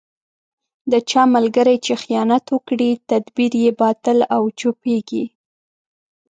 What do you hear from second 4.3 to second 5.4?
او پوچېـږي.